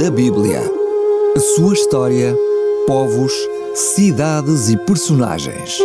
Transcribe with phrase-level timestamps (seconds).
[0.00, 0.62] da Bíblia.
[1.36, 2.34] A sua história,
[2.86, 3.34] povos,
[3.74, 5.78] cidades e personagens.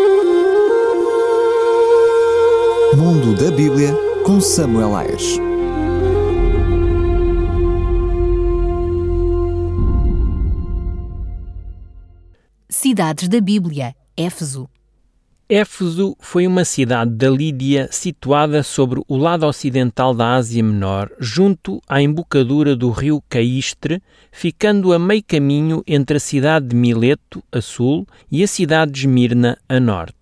[2.96, 3.94] Mundo da Bíblia
[4.26, 5.38] com Samuel Ayres.
[12.70, 14.70] Cidades da Bíblia, Éfeso.
[15.48, 21.80] Éfeso foi uma cidade da Lídia situada sobre o lado ocidental da Ásia Menor, junto
[21.88, 27.62] à embocadura do rio Caístre, ficando a meio caminho entre a cidade de Mileto, a
[27.62, 30.16] sul, e a cidade de Esmirna, a norte.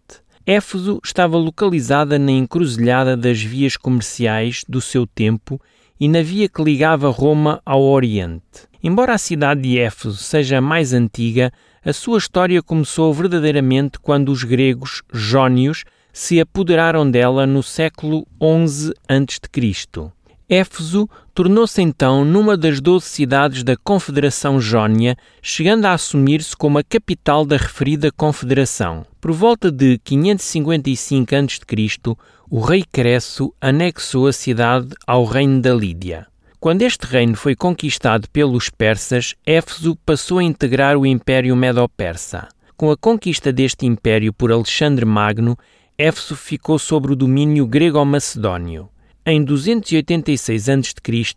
[0.45, 5.57] Éfeso estava localizada na encruzilhada das vias comerciais do seu tempo
[5.97, 8.72] e na via que ligava Roma ao Oriente.
[8.85, 11.53] Embora a cidade de Éfeso seja mais antiga,
[11.85, 18.27] a sua história começou verdadeiramente quando os gregos jónios se apoderaram dela no século
[18.67, 20.11] XI a.C.
[20.49, 26.83] Éfeso tornou-se então numa das doze cidades da Confederação Jónia, chegando a assumir-se como a
[26.83, 29.05] capital da referida confederação.
[29.21, 32.17] Por volta de 555 a.C.,
[32.49, 36.27] o rei Cresso anexou a cidade ao reino da Lídia.
[36.63, 42.47] Quando este reino foi conquistado pelos persas, Éfeso passou a integrar o Império Medo-Persa.
[42.77, 45.57] Com a conquista deste império por Alexandre Magno,
[45.97, 48.87] Éfeso ficou sob o domínio grego-macedónio.
[49.25, 51.33] Em 286 a.C.,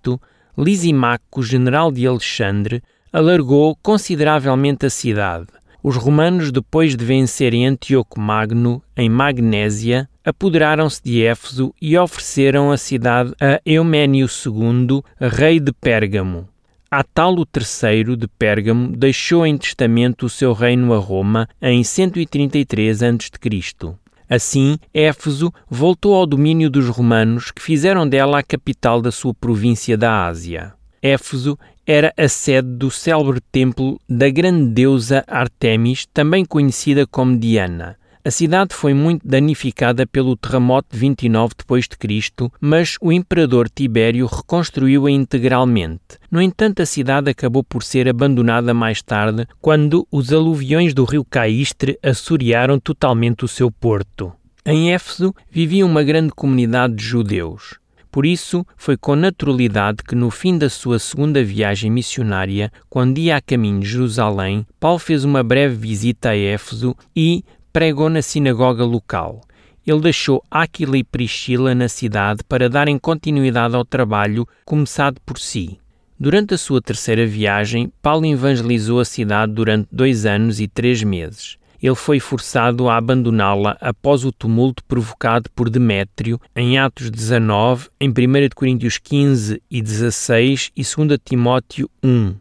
[0.56, 2.80] Lisimaco, general de Alexandre,
[3.12, 5.48] alargou consideravelmente a cidade.
[5.82, 12.76] Os romanos, depois de vencerem Antíoco Magno em Magnésia, apoderaram-se de Éfeso e ofereceram a
[12.76, 16.48] cidade a Euménio II, rei de Pérgamo.
[16.90, 23.94] Atalo III de Pérgamo deixou em testamento o seu reino a Roma em 133 a.C.
[24.28, 29.96] Assim, Éfeso voltou ao domínio dos romanos, que fizeram dela a capital da sua província
[29.96, 30.74] da Ásia.
[31.00, 37.96] Éfeso era a sede do célebre templo da grande deusa Artemis, também conhecida como Diana.
[38.26, 45.08] A cidade foi muito danificada pelo terremoto de 29 d.C., mas o imperador Tibério reconstruiu-a
[45.12, 46.18] integralmente.
[46.28, 51.24] No entanto, a cidade acabou por ser abandonada mais tarde, quando os aluviões do rio
[51.24, 54.32] Caístre assorearam totalmente o seu porto.
[54.64, 57.78] Em Éfeso vivia uma grande comunidade de judeus.
[58.10, 63.36] Por isso, foi com naturalidade que, no fim da sua segunda viagem missionária, quando ia
[63.36, 67.44] a caminho de Jerusalém, Paulo fez uma breve visita a Éfeso e,
[67.76, 69.42] pregou na sinagoga local.
[69.86, 75.78] Ele deixou Áquila e Priscila na cidade para darem continuidade ao trabalho começado por si.
[76.18, 81.58] Durante a sua terceira viagem, Paulo evangelizou a cidade durante dois anos e três meses.
[81.82, 88.08] Ele foi forçado a abandoná-la após o tumulto provocado por Demétrio em Atos 19, em
[88.08, 88.14] 1
[88.54, 92.36] Coríntios 15 e 16 e 2 Timóteo 1.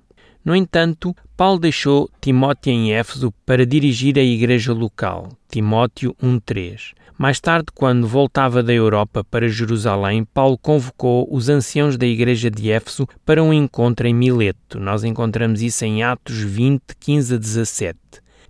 [0.45, 6.93] No entanto, Paulo deixou Timóteo em Éfeso para dirigir a igreja local, Timóteo 1.3.
[7.17, 12.71] Mais tarde, quando voltava da Europa para Jerusalém, Paulo convocou os anciãos da igreja de
[12.71, 14.79] Éfeso para um encontro em Mileto.
[14.79, 17.99] Nós encontramos isso em Atos 20, 15 a 17.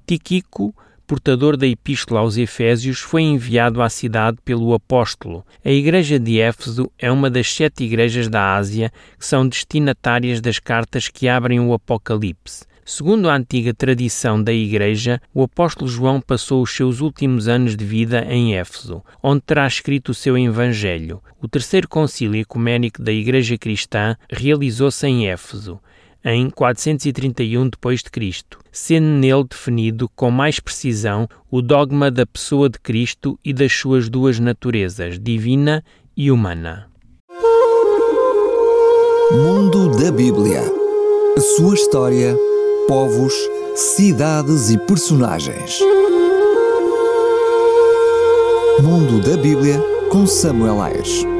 [0.06, 0.72] Tiquico
[1.08, 5.46] portador da Epístola aos Efésios, foi enviado à cidade pelo apóstolo.
[5.64, 10.58] A igreja de Éfeso é uma das sete igrejas da Ásia que são destinatárias das
[10.58, 12.66] cartas que abrem o Apocalipse.
[12.88, 17.84] Segundo a antiga tradição da Igreja, o apóstolo João passou os seus últimos anos de
[17.84, 21.20] vida em Éfeso, onde terá escrito o seu Evangelho.
[21.42, 25.80] O terceiro concílio ecuménico da Igreja Cristã realizou-se em Éfeso
[26.24, 33.40] em 431 d.C., sendo nele definido com mais precisão o dogma da pessoa de Cristo
[33.44, 35.84] e das suas duas naturezas, divina
[36.16, 36.88] e humana.
[39.32, 40.62] Mundo da Bíblia.
[41.38, 42.36] A sua história,
[42.88, 43.34] povos,
[43.76, 45.80] cidades e personagens.
[48.82, 49.82] Mundo da Bíblia
[50.12, 51.35] com Samuel Ayres.